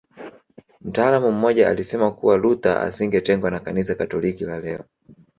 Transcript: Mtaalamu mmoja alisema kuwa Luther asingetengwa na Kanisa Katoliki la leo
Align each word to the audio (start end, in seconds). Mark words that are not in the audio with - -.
Mtaalamu 0.81 1.31
mmoja 1.31 1.69
alisema 1.69 2.11
kuwa 2.11 2.37
Luther 2.37 2.77
asingetengwa 2.77 3.51
na 3.51 3.59
Kanisa 3.59 3.95
Katoliki 3.95 4.45
la 4.45 4.59
leo 4.59 4.85